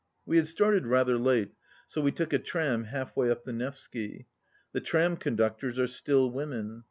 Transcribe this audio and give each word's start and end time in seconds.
We 0.25 0.37
had 0.37 0.47
started 0.47 0.87
rather 0.87 1.15
late, 1.15 1.51
so 1.85 2.01
we 2.01 2.11
took 2.11 2.33
a 2.33 2.39
tram 2.39 2.85
half 2.85 3.15
way 3.15 3.29
up 3.29 3.43
the 3.43 3.53
Nevsky. 3.53 4.25
The 4.71 4.81
tram 4.81 5.15
conductors 5.15 5.77
are 5.77 5.85
still 5.85 6.31
women. 6.31 6.79